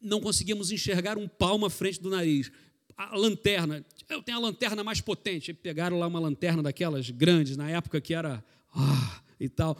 [0.02, 2.52] não conseguíamos enxergar um palmo à frente do nariz.
[2.98, 5.54] A lanterna, eu tenho a lanterna mais potente.
[5.54, 8.44] Pegaram lá uma lanterna daquelas grandes, na época que era.
[8.74, 9.78] Ah, e tal.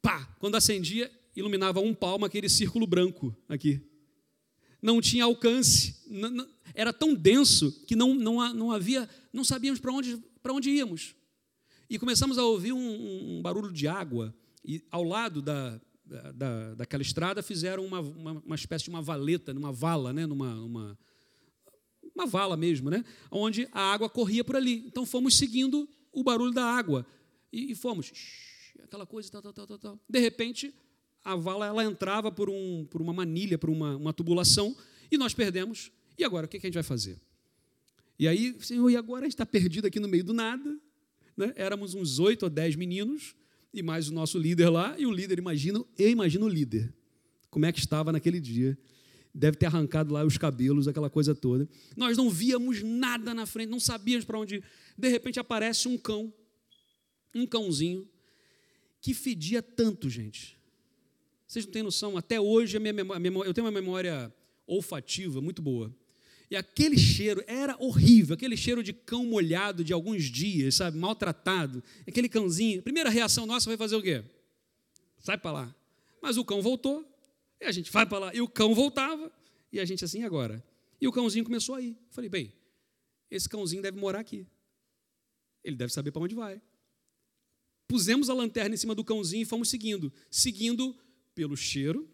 [0.00, 3.80] Pá, quando acendia, iluminava um palmo aquele círculo branco aqui.
[4.80, 9.80] Não tinha alcance, não, não, era tão denso que não, não, não havia, não sabíamos
[9.80, 11.14] para onde, onde íamos.
[11.90, 15.80] E começamos a ouvir um, um barulho de água e ao lado da,
[16.34, 20.26] da, daquela estrada fizeram uma, uma, uma, espécie de uma valeta, numa vala, né?
[20.26, 20.98] numa, uma,
[22.18, 23.04] uma vala mesmo, né?
[23.30, 24.84] onde a água corria por ali.
[24.86, 27.06] Então fomos seguindo o barulho da água
[27.52, 28.12] e, e fomos,
[28.82, 30.00] aquela coisa, tal, tal, tal, tal.
[30.08, 30.74] De repente,
[31.24, 34.76] a vala ela entrava por, um, por uma manilha, por uma, uma tubulação,
[35.10, 35.92] e nós perdemos.
[36.18, 37.20] E agora, o que, que a gente vai fazer?
[38.18, 40.76] E aí, Senhor, e agora a gente está perdido aqui no meio do nada.
[41.36, 41.52] Né?
[41.54, 43.34] Éramos uns oito ou dez meninos,
[43.72, 46.92] e mais o nosso líder lá, e o líder, imagino, eu imagino o líder,
[47.50, 48.76] como é que estava naquele dia.
[49.34, 51.68] Deve ter arrancado lá os cabelos, aquela coisa toda.
[51.96, 54.64] Nós não víamos nada na frente, não sabíamos para onde ir.
[54.96, 56.32] De repente aparece um cão,
[57.34, 58.08] um cãozinho,
[59.00, 60.58] que fedia tanto, gente.
[61.46, 64.32] Vocês não têm noção, até hoje a minha memória, eu tenho uma memória
[64.66, 65.94] olfativa muito boa.
[66.50, 71.82] E aquele cheiro era horrível, aquele cheiro de cão molhado de alguns dias, sabe, maltratado.
[72.06, 72.82] Aquele cãozinho.
[72.82, 74.24] Primeira reação nossa foi fazer o quê?
[75.18, 75.76] Sai para lá.
[76.22, 77.06] Mas o cão voltou,
[77.60, 78.34] e a gente vai para lá.
[78.34, 79.32] E o cão voltava,
[79.72, 80.64] e a gente assim agora.
[81.00, 81.96] E o cãozinho começou a ir.
[82.10, 82.52] Falei, bem,
[83.30, 84.46] esse cãozinho deve morar aqui.
[85.62, 86.60] Ele deve saber para onde vai.
[87.86, 90.12] Pusemos a lanterna em cima do cãozinho e fomos seguindo.
[90.30, 90.96] Seguindo
[91.34, 92.08] pelo cheiro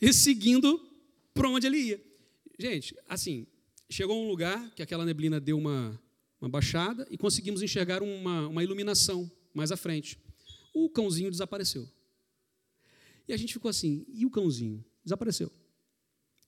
[0.00, 0.80] e seguindo
[1.34, 2.04] para onde ele ia.
[2.58, 3.46] Gente, assim,
[3.88, 6.00] chegou um lugar que aquela neblina deu uma,
[6.40, 10.18] uma baixada e conseguimos enxergar uma, uma iluminação mais à frente.
[10.74, 11.88] O cãozinho desapareceu.
[13.28, 14.84] E a gente ficou assim, e o cãozinho?
[15.04, 15.50] Desapareceu.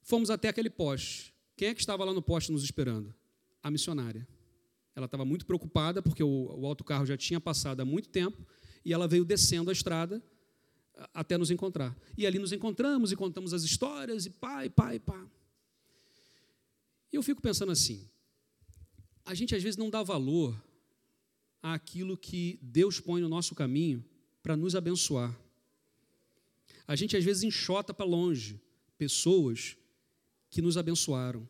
[0.03, 1.35] Fomos até aquele poste.
[1.57, 3.15] Quem é que estava lá no poste nos esperando?
[3.63, 4.27] A missionária.
[4.95, 8.47] Ela estava muito preocupada porque o, o autocarro já tinha passado há muito tempo
[8.85, 10.23] e ela veio descendo a estrada
[11.13, 11.97] até nos encontrar.
[12.17, 15.27] E ali nos encontramos e contamos as histórias e pá, e pá, e pá.
[17.13, 18.09] E eu fico pensando assim:
[19.25, 20.61] a gente às vezes não dá valor
[21.63, 24.05] àquilo que Deus põe no nosso caminho
[24.43, 25.39] para nos abençoar.
[26.89, 28.59] A gente às vezes enxota para longe
[28.97, 29.77] pessoas
[30.49, 31.47] que nos abençoaram.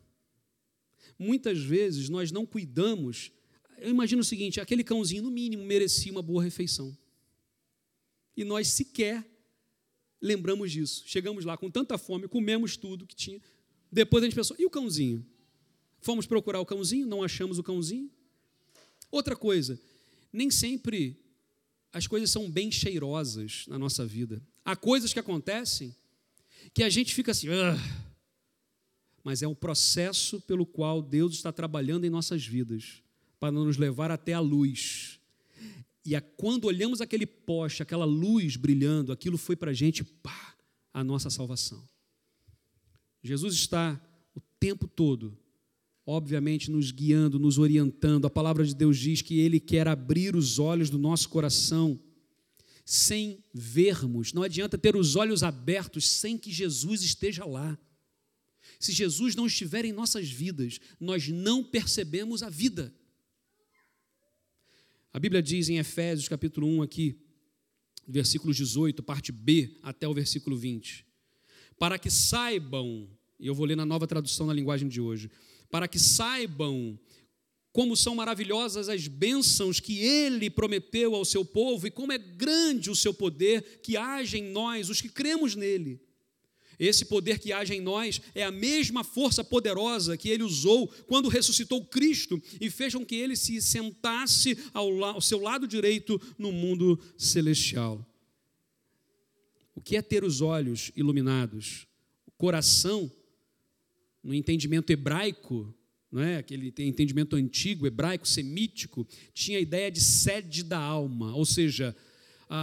[1.17, 3.31] Muitas vezes nós não cuidamos.
[3.77, 6.95] Eu imagino o seguinte: aquele cãozinho, no mínimo, merecia uma boa refeição.
[8.35, 9.25] E nós sequer
[10.21, 11.03] lembramos disso.
[11.05, 13.41] Chegamos lá com tanta fome, comemos tudo que tinha.
[13.89, 15.25] Depois a gente pensou: e o cãozinho?
[16.01, 18.11] Fomos procurar o cãozinho, não achamos o cãozinho.
[19.09, 19.79] Outra coisa,
[20.33, 21.17] nem sempre
[21.91, 24.41] as coisas são bem cheirosas na nossa vida.
[24.63, 25.95] Há coisas que acontecem
[26.73, 27.47] que a gente fica assim,
[29.23, 33.01] mas é um processo pelo qual Deus está trabalhando em nossas vidas
[33.39, 35.19] para nos levar até a luz.
[36.05, 40.55] E a, quando olhamos aquele poste, aquela luz brilhando, aquilo foi para a gente, pá,
[40.93, 41.83] a nossa salvação.
[43.21, 43.99] Jesus está
[44.35, 45.37] o tempo todo
[46.09, 48.25] obviamente nos guiando, nos orientando.
[48.25, 51.99] A palavra de Deus diz que Ele quer abrir os olhos do nosso coração
[52.89, 54.33] sem vermos.
[54.33, 57.77] Não adianta ter os olhos abertos sem que Jesus esteja lá.
[58.79, 62.91] Se Jesus não estiver em nossas vidas, nós não percebemos a vida.
[65.13, 67.15] A Bíblia diz em Efésios capítulo 1 aqui,
[68.07, 71.05] versículo 18, parte B até o versículo 20.
[71.77, 73.07] Para que saibam,
[73.39, 75.29] e eu vou ler na nova tradução na linguagem de hoje,
[75.69, 76.99] para que saibam
[77.79, 82.91] como são maravilhosas as bênçãos que ele prometeu ao seu povo e como é grande
[82.91, 85.97] o seu poder que age em nós, os que cremos nele.
[86.77, 91.29] Esse poder que age em nós é a mesma força poderosa que ele usou quando
[91.29, 96.51] ressuscitou Cristo e fez com que ele se sentasse ao, ao seu lado direito no
[96.51, 98.05] mundo celestial.
[99.73, 101.87] O que é ter os olhos iluminados?
[102.27, 103.09] O coração
[104.21, 105.73] no entendimento hebraico,
[106.11, 106.37] não é?
[106.37, 111.95] aquele entendimento antigo, hebraico, semítico, tinha a ideia de sede da alma, ou seja,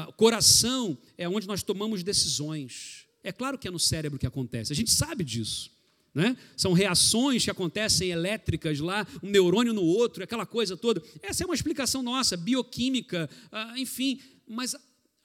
[0.09, 3.07] o coração é onde nós tomamos decisões.
[3.23, 5.71] É claro que é no cérebro que acontece, a gente sabe disso.
[6.13, 6.35] Né?
[6.57, 11.03] São reações que acontecem elétricas lá, um neurônio no outro, aquela coisa toda.
[11.23, 14.75] Essa é uma explicação nossa, bioquímica, ah, enfim, mas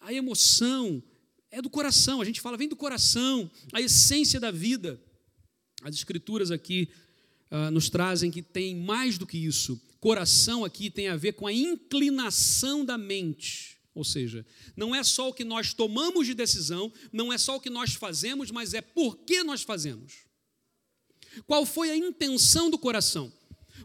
[0.01, 1.01] a emoção
[1.49, 4.99] é do coração, a gente fala, vem do coração, a essência da vida.
[5.81, 6.89] As escrituras aqui
[7.51, 9.79] uh, nos trazem que tem mais do que isso.
[9.99, 13.77] Coração aqui tem a ver com a inclinação da mente.
[13.93, 17.59] Ou seja, não é só o que nós tomamos de decisão, não é só o
[17.59, 20.25] que nós fazemos, mas é por que nós fazemos.
[21.45, 23.31] Qual foi a intenção do coração?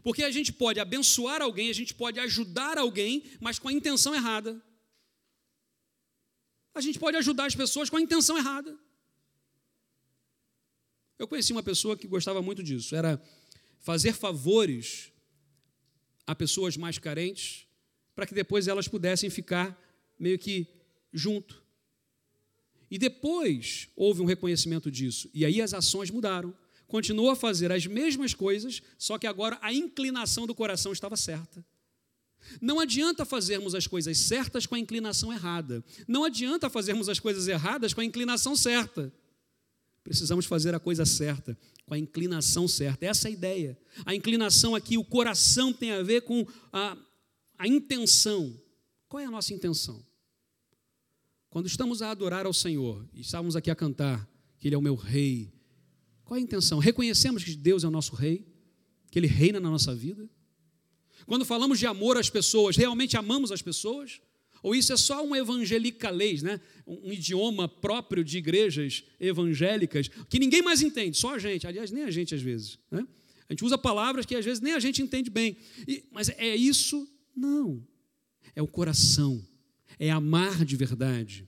[0.03, 4.15] Porque a gente pode abençoar alguém, a gente pode ajudar alguém, mas com a intenção
[4.15, 4.61] errada.
[6.73, 8.77] A gente pode ajudar as pessoas com a intenção errada.
[11.19, 13.21] Eu conheci uma pessoa que gostava muito disso, era
[13.79, 15.11] fazer favores
[16.25, 17.65] a pessoas mais carentes,
[18.15, 19.79] para que depois elas pudessem ficar
[20.19, 20.67] meio que
[21.13, 21.63] junto.
[22.89, 26.53] E depois houve um reconhecimento disso, e aí as ações mudaram.
[26.87, 31.65] Continuou a fazer as mesmas coisas, só que agora a inclinação do coração estava certa.
[32.61, 35.83] Não adianta fazermos as coisas certas com a inclinação errada.
[36.07, 39.11] Não adianta fazermos as coisas erradas com a inclinação certa.
[40.07, 43.05] Precisamos fazer a coisa certa, com a inclinação certa.
[43.05, 43.77] Essa é a ideia.
[44.05, 46.97] A inclinação aqui, o coração tem a ver com a,
[47.57, 48.57] a intenção.
[49.09, 50.01] Qual é a nossa intenção?
[51.49, 54.25] Quando estamos a adorar ao Senhor, e estávamos aqui a cantar
[54.57, 55.51] que Ele é o meu rei,
[56.23, 56.79] qual é a intenção?
[56.79, 58.47] Reconhecemos que Deus é o nosso rei,
[59.11, 60.25] que Ele reina na nossa vida?
[61.25, 64.21] Quando falamos de amor às pessoas, realmente amamos as pessoas?
[64.67, 66.59] Ou isso é só um evangelicalês, né?
[66.85, 72.03] um idioma próprio de igrejas evangélicas, que ninguém mais entende, só a gente, aliás, nem
[72.03, 72.77] a gente às vezes.
[72.91, 73.07] Né?
[73.47, 75.55] A gente usa palavras que às vezes nem a gente entende bem.
[75.87, 77.07] E, mas é isso?
[77.33, 77.81] Não.
[78.53, 79.41] É o coração,
[79.97, 81.47] é amar de verdade.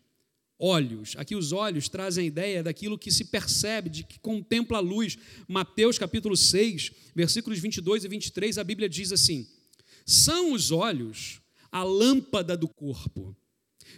[0.57, 4.81] Olhos, aqui os olhos trazem a ideia daquilo que se percebe, de que contempla a
[4.81, 5.17] luz.
[5.45, 9.45] Mateus capítulo 6, versículos 22 e 23, a Bíblia diz assim:
[10.05, 11.41] São os olhos
[11.71, 13.35] a lâmpada do corpo.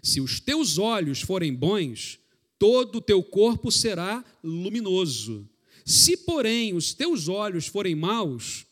[0.01, 2.19] Se os teus olhos forem bons,
[2.57, 5.49] todo o teu corpo será luminoso.
[5.85, 8.65] Se, porém, os teus olhos forem maus,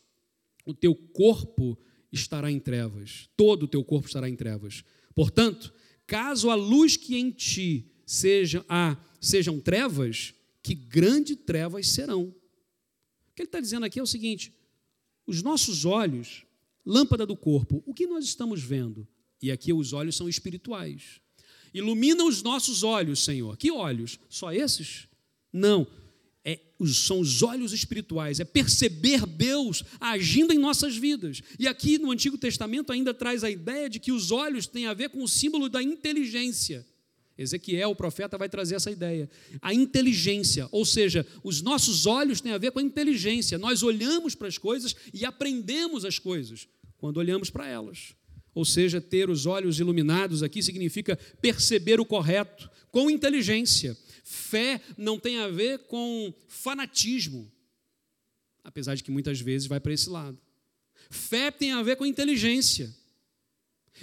[0.64, 1.78] o teu corpo
[2.12, 4.84] estará em trevas, todo o teu corpo estará em trevas.
[5.14, 5.72] Portanto,
[6.06, 12.24] caso a luz que em ti seja a, sejam trevas, que grandes trevas serão.
[12.24, 14.52] O que ele está dizendo aqui é o seguinte:
[15.26, 16.44] os nossos olhos,
[16.84, 19.06] lâmpada do corpo, o que nós estamos vendo?
[19.42, 21.20] E aqui os olhos são espirituais.
[21.72, 23.56] Ilumina os nossos olhos, Senhor.
[23.56, 24.18] Que olhos?
[24.28, 25.06] Só esses?
[25.52, 25.86] Não.
[26.44, 31.42] É, são os olhos espirituais, é perceber Deus agindo em nossas vidas.
[31.58, 34.94] E aqui no Antigo Testamento ainda traz a ideia de que os olhos têm a
[34.94, 36.86] ver com o símbolo da inteligência.
[37.36, 39.28] Ezequiel, o profeta, vai trazer essa ideia.
[39.62, 43.56] A inteligência, ou seja, os nossos olhos têm a ver com a inteligência.
[43.58, 46.68] Nós olhamos para as coisas e aprendemos as coisas
[46.98, 48.14] quando olhamos para elas.
[48.54, 53.96] Ou seja, ter os olhos iluminados aqui significa perceber o correto com inteligência.
[54.24, 57.50] Fé não tem a ver com fanatismo,
[58.62, 60.38] apesar de que muitas vezes vai para esse lado.
[61.08, 62.94] Fé tem a ver com inteligência.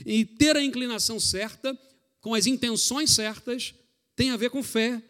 [0.05, 1.78] E ter a inclinação certa,
[2.22, 3.74] com as intenções certas,
[4.15, 5.01] tem a ver com fé.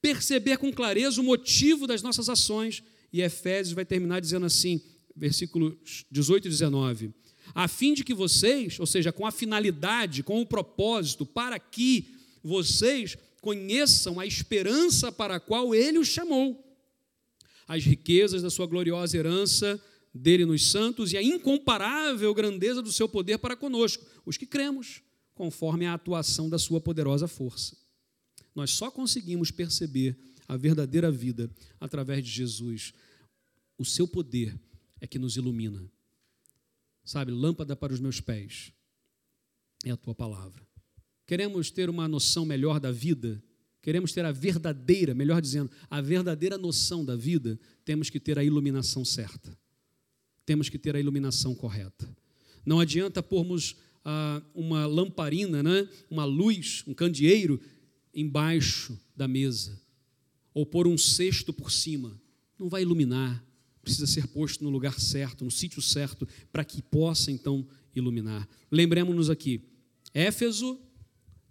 [0.00, 2.82] Perceber com clareza o motivo das nossas ações.
[3.12, 4.82] E Efésios vai terminar dizendo assim,
[5.16, 7.14] versículos 18 e 19
[7.52, 12.14] a fim de que vocês, ou seja, com a finalidade, com o propósito, para que
[12.42, 16.62] vocês conheçam a esperança para a qual ele os chamou,
[17.66, 19.82] as riquezas da sua gloriosa herança
[20.14, 25.02] dele nos santos e a incomparável grandeza do seu poder para conosco, os que cremos,
[25.34, 27.76] conforme a atuação da sua poderosa força.
[28.54, 30.16] Nós só conseguimos perceber
[30.46, 32.92] a verdadeira vida através de Jesus.
[33.76, 34.58] O seu poder
[35.00, 35.84] é que nos ilumina.
[37.04, 38.72] Sabe, lâmpada para os meus pés
[39.84, 40.66] é a tua palavra.
[41.26, 43.42] Queremos ter uma noção melhor da vida,
[43.82, 48.44] queremos ter a verdadeira, melhor dizendo, a verdadeira noção da vida, temos que ter a
[48.44, 49.56] iluminação certa.
[50.46, 52.14] Temos que ter a iluminação correta.
[52.64, 55.88] Não adianta pormos ah, uma lamparina, né?
[56.10, 57.60] uma luz, um candeeiro
[58.14, 59.80] embaixo da mesa,
[60.52, 62.20] ou pôr um cesto por cima.
[62.58, 63.44] Não vai iluminar,
[63.82, 68.48] precisa ser posto no lugar certo, no sítio certo, para que possa então iluminar.
[68.70, 69.62] Lembremos-nos aqui:
[70.12, 70.80] Éfeso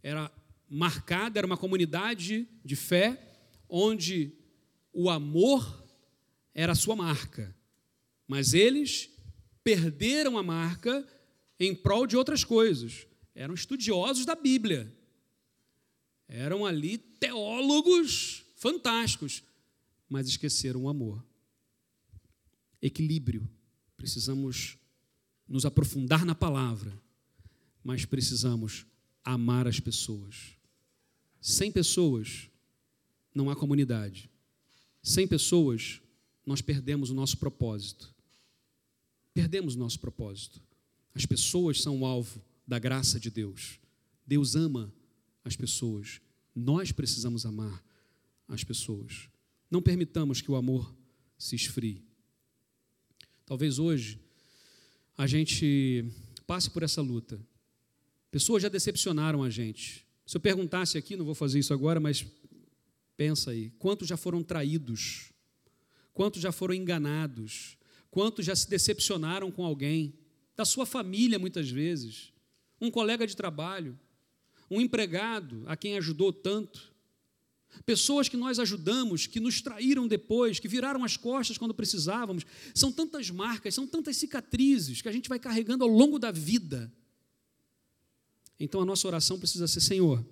[0.01, 0.31] era
[0.69, 3.19] marcada, era uma comunidade de fé,
[3.67, 4.31] onde
[4.91, 5.83] o amor
[6.53, 7.55] era a sua marca,
[8.27, 9.09] mas eles
[9.63, 11.05] perderam a marca
[11.59, 13.07] em prol de outras coisas.
[13.35, 14.95] Eram estudiosos da Bíblia,
[16.27, 19.43] eram ali teólogos fantásticos,
[20.07, 21.23] mas esqueceram o amor
[22.83, 23.49] equilíbrio.
[23.95, 24.77] Precisamos
[25.47, 26.93] nos aprofundar na palavra,
[27.83, 28.85] mas precisamos
[29.23, 30.57] amar as pessoas.
[31.39, 32.49] Sem pessoas,
[33.33, 34.29] não há comunidade.
[35.01, 36.01] Sem pessoas,
[36.45, 38.13] nós perdemos o nosso propósito.
[39.33, 40.61] Perdemos o nosso propósito.
[41.13, 43.79] As pessoas são o alvo da graça de Deus.
[44.25, 44.93] Deus ama
[45.43, 46.21] as pessoas.
[46.55, 47.83] Nós precisamos amar
[48.47, 49.29] as pessoas.
[49.69, 50.95] Não permitamos que o amor
[51.37, 52.03] se esfrie.
[53.45, 54.19] Talvez hoje
[55.17, 56.05] a gente
[56.47, 57.39] passe por essa luta.
[58.31, 60.05] Pessoas já decepcionaram a gente.
[60.25, 62.25] Se eu perguntasse aqui, não vou fazer isso agora, mas
[63.17, 65.31] pensa aí: quantos já foram traídos?
[66.13, 67.77] Quantos já foram enganados?
[68.09, 70.13] Quantos já se decepcionaram com alguém?
[70.55, 72.31] Da sua família, muitas vezes.
[72.79, 73.99] Um colega de trabalho,
[74.69, 76.93] um empregado a quem ajudou tanto.
[77.85, 82.45] Pessoas que nós ajudamos, que nos traíram depois, que viraram as costas quando precisávamos.
[82.73, 86.91] São tantas marcas, são tantas cicatrizes que a gente vai carregando ao longo da vida.
[88.59, 90.23] Então a nossa oração precisa ser: Senhor,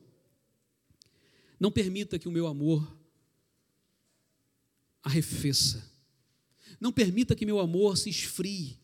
[1.59, 2.97] não permita que o meu amor
[5.03, 5.89] arrefeça.
[6.79, 8.79] Não permita que meu amor se esfrie.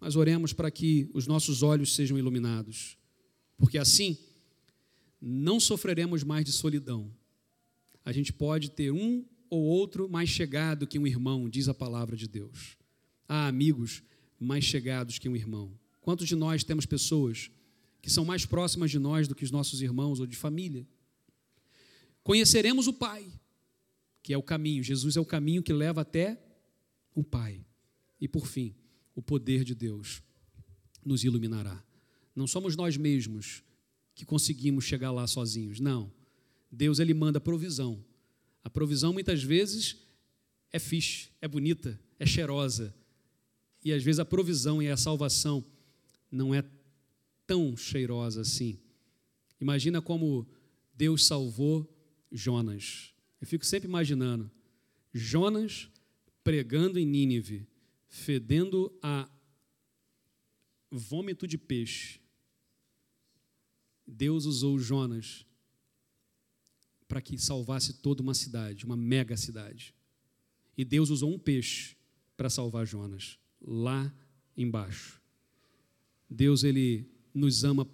[0.00, 2.96] Mas oremos para que os nossos olhos sejam iluminados.
[3.56, 4.16] Porque assim
[5.20, 7.12] não sofreremos mais de solidão.
[8.04, 12.16] A gente pode ter um ou outro mais chegado que um irmão, diz a palavra
[12.16, 12.76] de Deus.
[13.28, 14.02] Há amigos
[14.38, 15.72] mais chegados que um irmão.
[16.00, 17.50] Quantos de nós temos pessoas
[18.00, 20.86] que são mais próximas de nós do que os nossos irmãos ou de família?
[22.22, 23.26] Conheceremos o Pai,
[24.22, 24.82] que é o caminho.
[24.82, 26.40] Jesus é o caminho que leva até
[27.14, 27.64] o Pai.
[28.20, 28.74] E por fim,
[29.18, 30.22] o poder de Deus
[31.04, 31.82] nos iluminará.
[32.36, 33.64] Não somos nós mesmos
[34.14, 35.80] que conseguimos chegar lá sozinhos.
[35.80, 36.12] Não.
[36.70, 38.04] Deus ele manda provisão.
[38.62, 39.96] A provisão muitas vezes
[40.70, 42.94] é fixe, é bonita, é cheirosa.
[43.84, 45.64] E às vezes a provisão e a salvação
[46.30, 46.64] não é
[47.44, 48.78] tão cheirosa assim.
[49.60, 50.46] Imagina como
[50.94, 51.92] Deus salvou
[52.30, 53.12] Jonas.
[53.40, 54.48] Eu fico sempre imaginando
[55.12, 55.90] Jonas
[56.44, 57.66] pregando em Nínive,
[58.08, 59.28] fedendo a
[60.90, 62.20] vômito de peixe.
[64.06, 65.46] Deus usou Jonas
[67.06, 69.94] para que salvasse toda uma cidade, uma mega cidade.
[70.76, 71.96] E Deus usou um peixe
[72.36, 74.14] para salvar Jonas, lá
[74.56, 75.20] embaixo.
[76.30, 77.88] Deus, ele nos ama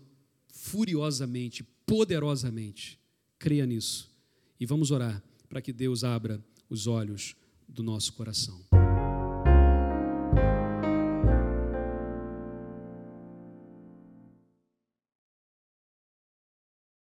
[0.48, 2.98] furiosamente, poderosamente.
[3.38, 4.10] Creia nisso.
[4.58, 7.36] E vamos orar para que Deus abra os olhos
[7.68, 8.73] do nosso coração.